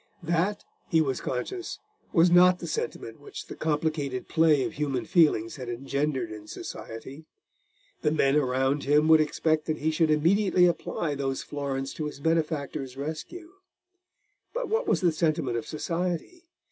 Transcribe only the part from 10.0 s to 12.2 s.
immediately apply those florins to his